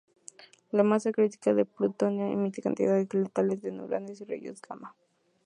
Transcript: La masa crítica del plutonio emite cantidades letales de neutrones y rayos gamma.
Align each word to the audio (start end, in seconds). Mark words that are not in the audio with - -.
La 0.71 0.81
masa 0.81 1.11
crítica 1.11 1.53
del 1.53 1.67
plutonio 1.67 2.25
emite 2.25 2.63
cantidades 2.63 3.13
letales 3.13 3.61
de 3.61 3.71
neutrones 3.71 4.19
y 4.19 4.25
rayos 4.25 4.59
gamma. 4.59 4.95